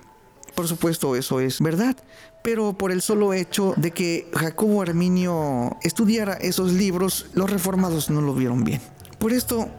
Por 0.56 0.68
supuesto, 0.68 1.16
eso 1.16 1.40
es 1.40 1.60
verdad, 1.62 1.98
pero 2.44 2.74
por 2.74 2.92
el 2.92 3.02
solo 3.02 3.34
hecho 3.34 3.74
de 3.78 3.92
que 3.92 4.30
Jacobo 4.34 4.82
Arminio 4.82 5.78
estudiara 5.82 6.34
esos 6.34 6.74
libros, 6.74 7.28
los 7.34 7.50
reformados 7.50 8.10
no 8.10 8.22
lo 8.22 8.36
vieron 8.36 8.64
bien. 8.64 8.82
Por 9.18 9.34
esto, 9.34 9.70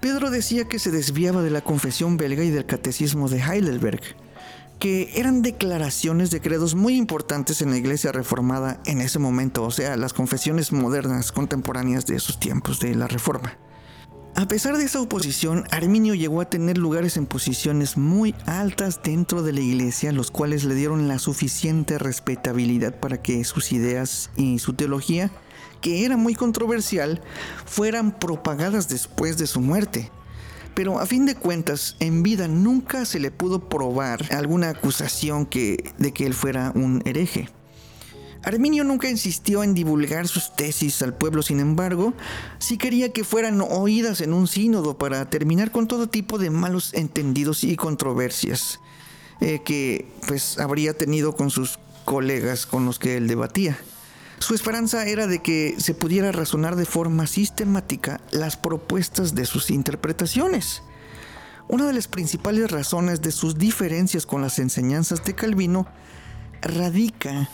Pedro 0.00 0.30
decía 0.30 0.66
que 0.66 0.78
se 0.78 0.92
desviaba 0.92 1.42
de 1.42 1.50
la 1.50 1.60
confesión 1.60 2.16
belga 2.16 2.44
y 2.44 2.50
del 2.50 2.66
catecismo 2.66 3.28
de 3.28 3.40
Heidelberg, 3.40 4.00
que 4.78 5.10
eran 5.16 5.42
declaraciones 5.42 6.30
de 6.30 6.40
credos 6.40 6.76
muy 6.76 6.96
importantes 6.96 7.62
en 7.62 7.70
la 7.70 7.78
iglesia 7.78 8.12
reformada 8.12 8.80
en 8.86 9.00
ese 9.00 9.18
momento, 9.18 9.64
o 9.64 9.72
sea, 9.72 9.96
las 9.96 10.12
confesiones 10.12 10.72
modernas 10.72 11.32
contemporáneas 11.32 12.06
de 12.06 12.14
esos 12.14 12.38
tiempos 12.38 12.78
de 12.78 12.94
la 12.94 13.08
reforma. 13.08 13.58
A 14.36 14.46
pesar 14.46 14.76
de 14.76 14.84
esa 14.84 15.00
oposición, 15.00 15.64
Arminio 15.72 16.14
llegó 16.14 16.40
a 16.40 16.48
tener 16.48 16.78
lugares 16.78 17.16
en 17.16 17.26
posiciones 17.26 17.96
muy 17.96 18.36
altas 18.46 19.00
dentro 19.02 19.42
de 19.42 19.52
la 19.52 19.60
iglesia, 19.60 20.12
los 20.12 20.30
cuales 20.30 20.62
le 20.62 20.76
dieron 20.76 21.08
la 21.08 21.18
suficiente 21.18 21.98
respetabilidad 21.98 23.00
para 23.00 23.20
que 23.20 23.42
sus 23.42 23.72
ideas 23.72 24.30
y 24.36 24.60
su 24.60 24.74
teología 24.74 25.32
que 25.80 26.04
era 26.04 26.16
muy 26.16 26.34
controversial, 26.34 27.20
fueran 27.66 28.18
propagadas 28.18 28.88
después 28.88 29.38
de 29.38 29.46
su 29.46 29.60
muerte. 29.60 30.10
Pero 30.74 31.00
a 31.00 31.06
fin 31.06 31.26
de 31.26 31.34
cuentas, 31.34 31.96
en 31.98 32.22
vida 32.22 32.46
nunca 32.46 33.04
se 33.04 33.18
le 33.18 33.30
pudo 33.30 33.68
probar 33.68 34.24
alguna 34.32 34.70
acusación 34.70 35.44
que, 35.44 35.92
de 35.98 36.12
que 36.12 36.26
él 36.26 36.34
fuera 36.34 36.72
un 36.74 37.02
hereje. 37.04 37.48
Arminio 38.44 38.84
nunca 38.84 39.10
insistió 39.10 39.64
en 39.64 39.74
divulgar 39.74 40.28
sus 40.28 40.54
tesis 40.54 41.02
al 41.02 41.14
pueblo, 41.14 41.42
sin 41.42 41.58
embargo, 41.58 42.14
sí 42.58 42.78
quería 42.78 43.12
que 43.12 43.24
fueran 43.24 43.60
oídas 43.60 44.20
en 44.20 44.32
un 44.32 44.46
sínodo 44.46 44.96
para 44.96 45.28
terminar 45.28 45.72
con 45.72 45.88
todo 45.88 46.08
tipo 46.08 46.38
de 46.38 46.50
malos 46.50 46.94
entendidos 46.94 47.64
y 47.64 47.76
controversias 47.76 48.78
eh, 49.40 49.60
que 49.64 50.06
pues 50.26 50.58
habría 50.58 50.96
tenido 50.96 51.34
con 51.34 51.50
sus 51.50 51.78
colegas 52.04 52.66
con 52.66 52.86
los 52.86 52.98
que 52.98 53.16
él 53.16 53.26
debatía. 53.26 53.78
Su 54.38 54.54
esperanza 54.54 55.06
era 55.06 55.26
de 55.26 55.40
que 55.40 55.74
se 55.78 55.94
pudiera 55.94 56.32
razonar 56.32 56.76
de 56.76 56.86
forma 56.86 57.26
sistemática 57.26 58.20
las 58.30 58.56
propuestas 58.56 59.34
de 59.34 59.44
sus 59.44 59.70
interpretaciones. 59.70 60.82
Una 61.68 61.86
de 61.86 61.92
las 61.92 62.08
principales 62.08 62.70
razones 62.70 63.20
de 63.20 63.32
sus 63.32 63.58
diferencias 63.58 64.24
con 64.24 64.40
las 64.40 64.58
enseñanzas 64.58 65.24
de 65.24 65.34
Calvino 65.34 65.86
radica 66.62 67.50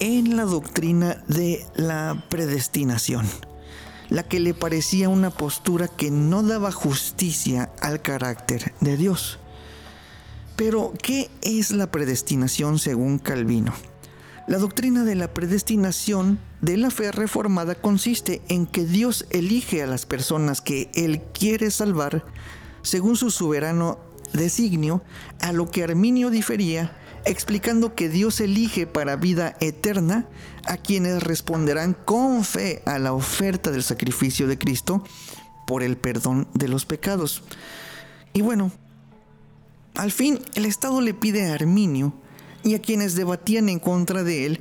en 0.00 0.36
la 0.36 0.44
doctrina 0.44 1.22
de 1.26 1.66
la 1.74 2.24
predestinación, 2.30 3.26
la 4.08 4.22
que 4.22 4.40
le 4.40 4.54
parecía 4.54 5.08
una 5.08 5.30
postura 5.30 5.88
que 5.88 6.10
no 6.10 6.42
daba 6.42 6.72
justicia 6.72 7.70
al 7.80 8.00
carácter 8.00 8.72
de 8.80 8.96
Dios. 8.96 9.38
Pero, 10.56 10.94
¿qué 11.02 11.30
es 11.42 11.72
la 11.72 11.90
predestinación 11.90 12.78
según 12.78 13.18
Calvino? 13.18 13.74
La 14.48 14.56
doctrina 14.56 15.04
de 15.04 15.14
la 15.14 15.34
predestinación 15.34 16.38
de 16.62 16.78
la 16.78 16.90
fe 16.90 17.12
reformada 17.12 17.74
consiste 17.74 18.40
en 18.48 18.66
que 18.66 18.86
Dios 18.86 19.26
elige 19.28 19.82
a 19.82 19.86
las 19.86 20.06
personas 20.06 20.62
que 20.62 20.90
Él 20.94 21.20
quiere 21.34 21.70
salvar 21.70 22.24
según 22.80 23.16
su 23.16 23.30
soberano 23.30 23.98
designio, 24.32 25.02
a 25.42 25.52
lo 25.52 25.70
que 25.70 25.84
Arminio 25.84 26.30
difería, 26.30 26.96
explicando 27.26 27.94
que 27.94 28.08
Dios 28.08 28.40
elige 28.40 28.86
para 28.86 29.16
vida 29.16 29.54
eterna 29.60 30.26
a 30.64 30.78
quienes 30.78 31.22
responderán 31.22 31.92
con 31.92 32.42
fe 32.42 32.82
a 32.86 32.98
la 32.98 33.12
oferta 33.12 33.70
del 33.70 33.82
sacrificio 33.82 34.46
de 34.46 34.56
Cristo 34.56 35.04
por 35.66 35.82
el 35.82 35.98
perdón 35.98 36.48
de 36.54 36.68
los 36.68 36.86
pecados. 36.86 37.42
Y 38.32 38.40
bueno, 38.40 38.72
al 39.94 40.10
fin 40.10 40.38
el 40.54 40.64
Estado 40.64 41.02
le 41.02 41.12
pide 41.12 41.50
a 41.50 41.54
Arminio 41.54 42.14
y 42.64 42.74
a 42.74 42.80
quienes 42.80 43.14
debatían 43.14 43.68
en 43.68 43.78
contra 43.78 44.22
de 44.22 44.46
él 44.46 44.60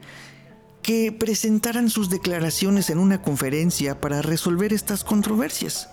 que 0.82 1.12
presentaran 1.12 1.90
sus 1.90 2.10
declaraciones 2.10 2.90
en 2.90 3.00
una 3.00 3.22
conferencia 3.22 4.00
para 4.00 4.22
resolver 4.22 4.72
estas 4.72 5.04
controversias. 5.04 5.90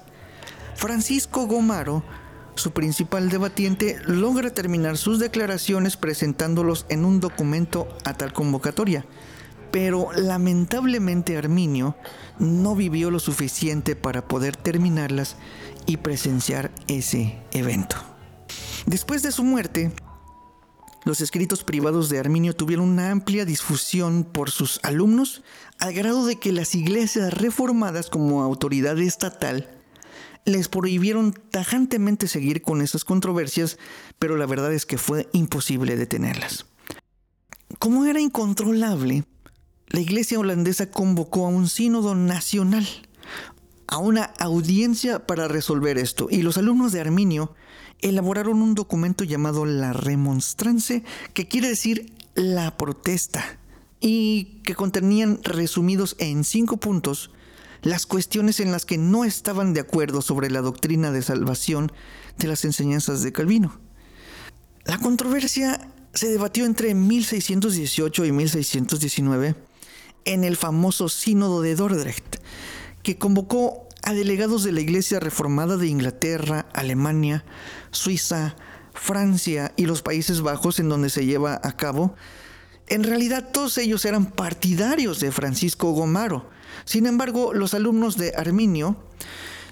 Francisco 0.76 1.46
Gomaro, 1.46 2.04
su 2.54 2.70
principal 2.70 3.28
debatiente, 3.28 3.98
logra 4.06 4.50
terminar 4.50 4.96
sus 4.96 5.18
declaraciones 5.18 5.96
presentándolos 5.96 6.86
en 6.88 7.04
un 7.04 7.18
documento 7.18 7.88
a 8.04 8.14
tal 8.14 8.32
convocatoria, 8.32 9.04
pero 9.72 10.10
lamentablemente 10.14 11.36
Arminio 11.36 11.96
no 12.38 12.76
vivió 12.76 13.10
lo 13.10 13.18
suficiente 13.18 13.96
para 13.96 14.28
poder 14.28 14.54
terminarlas 14.54 15.34
y 15.86 15.96
presenciar 15.96 16.70
ese 16.86 17.40
evento. 17.50 17.96
Después 18.86 19.22
de 19.22 19.32
su 19.32 19.42
muerte, 19.42 19.90
los 21.04 21.20
escritos 21.20 21.64
privados 21.64 22.08
de 22.08 22.18
Arminio 22.18 22.56
tuvieron 22.56 22.88
una 22.88 23.10
amplia 23.10 23.44
difusión 23.44 24.24
por 24.24 24.50
sus 24.50 24.80
alumnos, 24.82 25.42
al 25.78 25.92
grado 25.92 26.26
de 26.26 26.36
que 26.36 26.52
las 26.52 26.74
iglesias 26.74 27.32
reformadas 27.34 28.08
como 28.08 28.42
autoridad 28.42 28.98
estatal 28.98 29.68
les 30.46 30.68
prohibieron 30.68 31.32
tajantemente 31.50 32.28
seguir 32.28 32.62
con 32.62 32.82
esas 32.82 33.04
controversias, 33.04 33.78
pero 34.18 34.36
la 34.36 34.46
verdad 34.46 34.72
es 34.72 34.86
que 34.86 34.98
fue 34.98 35.28
imposible 35.32 35.96
detenerlas. 35.96 36.66
Como 37.78 38.04
era 38.04 38.20
incontrolable, 38.20 39.24
la 39.88 40.00
iglesia 40.00 40.38
holandesa 40.38 40.90
convocó 40.90 41.46
a 41.46 41.50
un 41.50 41.68
sínodo 41.68 42.14
nacional, 42.14 42.86
a 43.86 43.98
una 43.98 44.24
audiencia 44.38 45.26
para 45.26 45.48
resolver 45.48 45.98
esto, 45.98 46.28
y 46.30 46.42
los 46.42 46.58
alumnos 46.58 46.92
de 46.92 47.00
Arminio 47.00 47.54
elaboraron 48.00 48.62
un 48.62 48.74
documento 48.74 49.24
llamado 49.24 49.66
la 49.66 49.92
remonstrance, 49.92 51.04
que 51.32 51.48
quiere 51.48 51.68
decir 51.68 52.12
la 52.34 52.76
protesta, 52.76 53.58
y 54.00 54.60
que 54.64 54.74
contenían 54.74 55.40
resumidos 55.42 56.14
en 56.18 56.44
cinco 56.44 56.76
puntos 56.76 57.30
las 57.80 58.06
cuestiones 58.06 58.60
en 58.60 58.72
las 58.72 58.84
que 58.84 58.98
no 58.98 59.24
estaban 59.24 59.72
de 59.72 59.80
acuerdo 59.80 60.22
sobre 60.22 60.50
la 60.50 60.60
doctrina 60.60 61.12
de 61.12 61.22
salvación 61.22 61.92
de 62.38 62.48
las 62.48 62.64
enseñanzas 62.64 63.22
de 63.22 63.32
Calvino. 63.32 63.78
La 64.84 64.98
controversia 64.98 65.90
se 66.12 66.28
debatió 66.28 66.64
entre 66.66 66.94
1618 66.94 68.24
y 68.24 68.32
1619 68.32 69.54
en 70.24 70.44
el 70.44 70.56
famoso 70.56 71.08
Sínodo 71.08 71.62
de 71.62 71.74
Dordrecht, 71.74 72.36
que 73.04 73.18
convocó 73.18 73.86
a 74.02 74.12
delegados 74.12 74.64
de 74.64 74.72
la 74.72 74.80
Iglesia 74.80 75.20
Reformada 75.20 75.76
de 75.76 75.86
Inglaterra, 75.86 76.66
Alemania, 76.72 77.44
Suiza, 77.92 78.56
Francia 78.92 79.72
y 79.76 79.86
los 79.86 80.02
Países 80.02 80.40
Bajos 80.40 80.80
en 80.80 80.88
donde 80.88 81.10
se 81.10 81.24
lleva 81.24 81.60
a 81.62 81.76
cabo, 81.76 82.16
en 82.88 83.04
realidad 83.04 83.50
todos 83.52 83.78
ellos 83.78 84.04
eran 84.04 84.26
partidarios 84.26 85.20
de 85.20 85.32
Francisco 85.32 85.92
Gomaro. 85.92 86.50
Sin 86.84 87.06
embargo, 87.06 87.54
los 87.54 87.74
alumnos 87.74 88.16
de 88.16 88.32
Arminio 88.36 88.96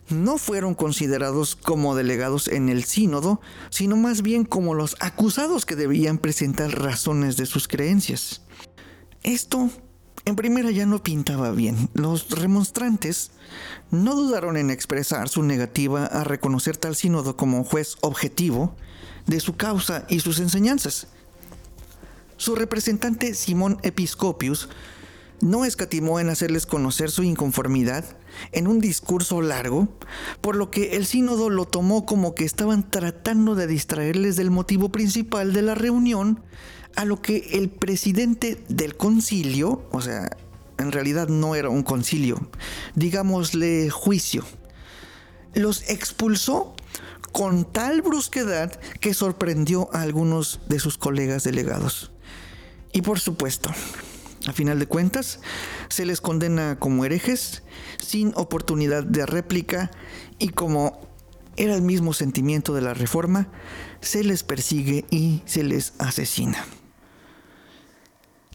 no 0.09 0.39
fueron 0.39 0.75
considerados 0.75 1.57
como 1.57 1.95
delegados 1.95 2.49
en 2.49 2.69
el 2.69 2.85
sínodo, 2.85 3.41
sino 3.71 3.97
más 3.97 4.23
bien 4.23 4.45
como 4.45 4.75
los 4.75 4.97
acusados 5.01 5.67
que 5.67 5.77
debían 5.77 6.19
presentar 6.19 6.71
razones 6.79 7.37
de 7.37 7.47
sus 7.47 7.69
creencias. 7.69 8.43
Esto 9.23 9.71
en 10.25 10.37
primera 10.37 10.71
ya 10.71 10.87
no 10.87 11.03
pintaba 11.03 11.51
bien. 11.51 11.89
Los 11.95 12.31
remonstrantes 12.31 13.33
no 13.91 14.15
dudaron 14.15 14.57
en 14.57 14.71
expresar 14.71 15.29
su 15.29 15.43
negativa 15.43 16.07
a 16.07 16.25
reconocer 16.25 16.77
tal 16.77 16.95
sínodo 16.95 17.37
como 17.37 17.65
juez 17.65 17.97
objetivo 18.01 18.75
de 19.27 19.41
su 19.41 19.57
causa 19.57 20.05
y 20.09 20.21
sus 20.21 20.39
enseñanzas. 20.39 21.09
Su 22.37 22.55
representante 22.55 23.35
Simón 23.35 23.79
Episcopius 23.83 24.69
no 25.41 25.65
escatimó 25.65 26.21
en 26.21 26.31
hacerles 26.31 26.67
conocer 26.67 27.11
su 27.11 27.25
inconformidad 27.25 28.05
en 28.53 28.69
un 28.69 28.81
discurso 28.81 29.43
largo, 29.43 29.89
por 30.41 30.57
lo 30.57 30.71
que 30.71 30.97
el 30.97 31.05
sínodo 31.05 31.51
lo 31.51 31.67
tomó 31.67 32.07
como 32.07 32.35
que 32.35 32.45
estaban 32.45 32.89
tratando 32.89 33.55
de 33.55 33.67
distraerles 33.67 34.37
del 34.37 34.51
motivo 34.51 34.91
principal 34.91 35.53
de 35.53 35.63
la 35.63 35.75
reunión 35.75 36.41
a 36.97 37.05
lo 37.05 37.21
que 37.21 37.51
el 37.53 37.71
presidente 37.71 38.63
del 38.69 38.97
concilio, 38.97 39.87
o 39.91 40.01
sea, 40.01 40.37
en 40.79 40.93
realidad 40.93 41.29
no 41.29 41.55
era 41.55 41.69
un 41.69 41.83
concilio, 41.83 42.51
digámosle 42.95 43.91
juicio, 43.91 44.45
los 45.55 45.89
expulsó 45.89 46.75
con 47.33 47.65
tal 47.65 48.03
brusquedad 48.03 48.79
que 49.01 49.15
sorprendió 49.15 49.89
a 49.95 50.03
algunos 50.03 50.61
de 50.69 50.79
sus 50.79 50.99
colegas 50.99 51.45
delegados. 51.45 52.13
Y 52.93 53.03
por 53.03 53.21
supuesto, 53.21 53.71
a 54.47 54.53
final 54.53 54.79
de 54.79 54.87
cuentas, 54.87 55.41
se 55.89 56.05
les 56.05 56.21
condena 56.21 56.79
como 56.79 57.05
herejes, 57.05 57.63
sin 57.99 58.33
oportunidad 58.35 59.05
de 59.05 59.25
réplica 59.25 59.91
y 60.39 60.51
como 60.51 61.01
era 61.57 61.75
el 61.75 61.83
mismo 61.83 62.13
sentimiento 62.13 62.75
de 62.75 62.83
la 62.83 62.95
reforma, 62.95 63.49
se 64.01 64.25
les 64.25 64.43
persigue 64.43 65.05
y 65.11 65.43
se 65.47 65.63
les 65.63 65.95
asesina. 65.99 66.65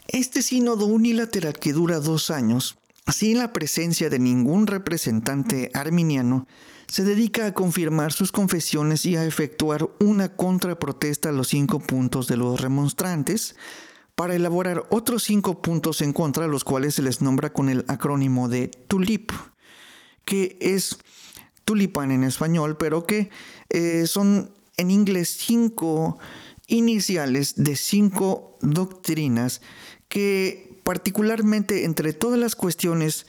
Este 0.07 0.41
sínodo 0.41 0.85
unilateral 0.85 1.59
que 1.59 1.73
dura 1.73 1.99
dos 1.99 2.31
años, 2.31 2.77
sin 3.13 3.39
la 3.39 3.51
presencia 3.51 4.09
de 4.09 4.19
ningún 4.19 4.65
representante 4.65 5.69
arminiano, 5.73 6.47
se 6.87 7.03
dedica 7.03 7.45
a 7.45 7.53
confirmar 7.53 8.13
sus 8.13 8.31
confesiones 8.31 9.05
y 9.05 9.17
a 9.17 9.25
efectuar 9.25 9.89
una 9.99 10.35
contraprotesta 10.35 11.29
a 11.29 11.33
los 11.33 11.49
cinco 11.49 11.79
puntos 11.79 12.27
de 12.27 12.37
los 12.37 12.61
remonstrantes, 12.61 13.55
para 14.15 14.33
elaborar 14.33 14.83
otros 14.89 15.23
cinco 15.23 15.61
puntos 15.61 16.01
en 16.01 16.11
contra, 16.11 16.47
los 16.47 16.63
cuales 16.63 16.95
se 16.95 17.03
les 17.03 17.21
nombra 17.21 17.53
con 17.53 17.69
el 17.69 17.85
acrónimo 17.87 18.49
de 18.49 18.67
TULIP, 18.67 19.31
que 20.25 20.57
es 20.59 20.97
tulipán 21.65 22.11
en 22.11 22.23
español, 22.23 22.77
pero 22.77 23.05
que 23.05 23.29
eh, 23.69 24.07
son 24.07 24.51
en 24.77 24.89
inglés 24.89 25.35
cinco 25.37 26.17
iniciales 26.65 27.55
de 27.57 27.75
cinco 27.75 28.57
doctrinas 28.61 29.61
que 30.07 30.79
particularmente 30.83 31.85
entre 31.85 32.13
todas 32.13 32.39
las 32.39 32.55
cuestiones 32.55 33.25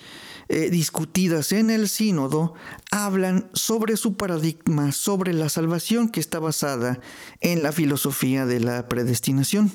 eh, 0.50 0.70
discutidas 0.70 1.52
en 1.52 1.68
el 1.68 1.88
sínodo, 1.90 2.54
hablan 2.90 3.50
sobre 3.52 3.98
su 3.98 4.16
paradigma, 4.16 4.92
sobre 4.92 5.34
la 5.34 5.50
salvación 5.50 6.08
que 6.08 6.20
está 6.20 6.38
basada 6.38 7.00
en 7.40 7.62
la 7.62 7.70
filosofía 7.70 8.46
de 8.46 8.60
la 8.60 8.88
predestinación. 8.88 9.70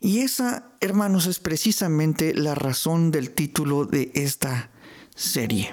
Y 0.00 0.18
esa, 0.18 0.72
hermanos, 0.80 1.26
es 1.26 1.38
precisamente 1.38 2.34
la 2.34 2.54
razón 2.54 3.10
del 3.10 3.30
título 3.30 3.86
de 3.86 4.10
esta 4.14 4.70
serie. 5.14 5.72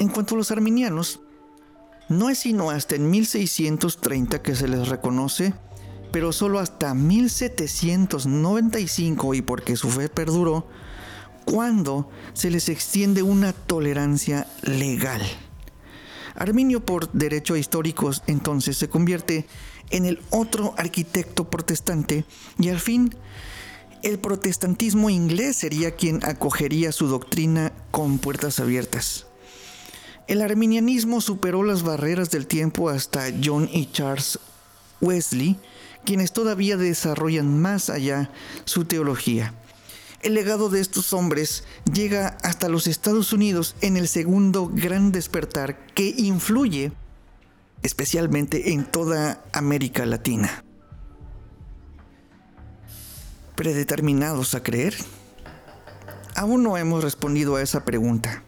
En 0.00 0.08
cuanto 0.08 0.34
a 0.34 0.38
los 0.38 0.50
arminianos, 0.50 1.20
no 2.08 2.30
es 2.30 2.38
sino 2.38 2.70
hasta 2.70 2.96
en 2.96 3.10
1630 3.10 4.42
que 4.42 4.54
se 4.54 4.68
les 4.68 4.88
reconoce, 4.88 5.54
pero 6.12 6.32
solo 6.32 6.60
hasta 6.60 6.94
1795 6.94 9.34
y 9.34 9.42
porque 9.42 9.76
su 9.76 9.90
fe 9.90 10.08
perduró, 10.08 10.66
cuando 11.44 12.08
se 12.32 12.50
les 12.50 12.68
extiende 12.68 13.22
una 13.22 13.52
tolerancia 13.52 14.48
legal. 14.62 15.22
Arminio 16.34 16.84
por 16.84 17.12
derecho 17.12 17.54
a 17.54 17.58
históricos 17.58 18.22
entonces 18.26 18.76
se 18.76 18.88
convierte 18.88 19.46
en 19.90 20.04
el 20.04 20.20
otro 20.30 20.74
arquitecto 20.76 21.48
protestante 21.48 22.24
y 22.58 22.70
al 22.70 22.80
fin 22.80 23.14
el 24.02 24.18
protestantismo 24.18 25.10
inglés 25.10 25.56
sería 25.56 25.92
quien 25.92 26.24
acogería 26.24 26.92
su 26.92 27.06
doctrina 27.06 27.72
con 27.90 28.18
puertas 28.18 28.60
abiertas. 28.60 29.26
El 30.26 30.40
arminianismo 30.40 31.20
superó 31.20 31.62
las 31.62 31.82
barreras 31.82 32.30
del 32.30 32.46
tiempo 32.46 32.88
hasta 32.88 33.26
John 33.42 33.68
y 33.70 33.90
Charles 33.92 34.38
Wesley, 35.02 35.58
quienes 36.06 36.32
todavía 36.32 36.78
desarrollan 36.78 37.60
más 37.60 37.90
allá 37.90 38.30
su 38.64 38.86
teología. 38.86 39.52
El 40.22 40.32
legado 40.32 40.70
de 40.70 40.80
estos 40.80 41.12
hombres 41.12 41.64
llega 41.92 42.38
hasta 42.42 42.70
los 42.70 42.86
Estados 42.86 43.34
Unidos 43.34 43.76
en 43.82 43.98
el 43.98 44.08
segundo 44.08 44.70
gran 44.72 45.12
despertar 45.12 45.86
que 45.88 46.14
influye 46.16 46.92
especialmente 47.82 48.72
en 48.72 48.86
toda 48.86 49.44
América 49.52 50.06
Latina. 50.06 50.64
¿Predeterminados 53.56 54.54
a 54.54 54.62
creer? 54.62 54.96
Aún 56.34 56.62
no 56.62 56.78
hemos 56.78 57.04
respondido 57.04 57.56
a 57.56 57.62
esa 57.62 57.84
pregunta. 57.84 58.42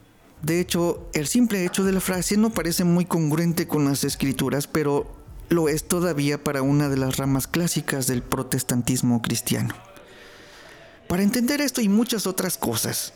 De 0.46 0.60
hecho, 0.60 1.08
el 1.12 1.26
simple 1.26 1.64
hecho 1.64 1.82
de 1.82 1.90
la 1.90 1.98
frase 1.98 2.36
no 2.36 2.50
parece 2.50 2.84
muy 2.84 3.04
congruente 3.04 3.66
con 3.66 3.84
las 3.84 4.04
escrituras, 4.04 4.68
pero 4.68 5.12
lo 5.48 5.68
es 5.68 5.88
todavía 5.88 6.44
para 6.44 6.62
una 6.62 6.88
de 6.88 6.96
las 6.96 7.16
ramas 7.16 7.48
clásicas 7.48 8.06
del 8.06 8.22
protestantismo 8.22 9.20
cristiano. 9.22 9.74
Para 11.08 11.24
entender 11.24 11.60
esto 11.60 11.80
y 11.80 11.88
muchas 11.88 12.28
otras 12.28 12.58
cosas, 12.58 13.12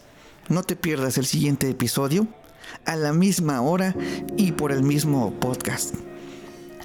no 0.49 0.65
te 0.65 0.75
pierdas 0.75 1.19
el 1.19 1.27
siguiente 1.27 1.71
episodio 1.71 2.27
a 2.85 2.97
la 2.97 3.13
misma 3.13 3.61
hora 3.61 3.95
y 4.37 4.51
por 4.51 4.73
el 4.73 4.83
mismo 4.83 5.33
podcast. 5.39 5.95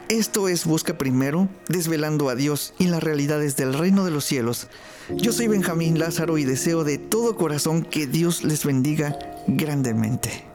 Esto 0.10 0.48
es 0.48 0.66
Busca 0.66 1.00
Primero, 1.00 1.50
desvelando 1.68 2.30
a 2.30 2.36
Dios 2.36 2.76
y 2.78 2.86
las 2.86 3.02
realidades 3.02 3.56
del 3.56 3.74
reino 3.74 4.06
de 4.06 4.12
los 4.12 4.24
cielos. 4.24 4.68
Yo 5.10 5.32
soy 5.32 5.48
Benjamín 5.48 5.98
Lázaro 5.98 6.38
y 6.38 6.46
deseo 6.46 6.84
de 6.84 7.00
todo 7.00 7.36
corazón 7.36 7.84
que 7.84 8.06
Dios 8.06 8.44
les 8.44 8.66
bendiga 8.66 9.18
grandemente. 9.48 10.55